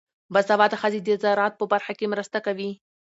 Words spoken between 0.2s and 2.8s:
باسواده ښځې د زراعت په برخه کې مرسته کوي.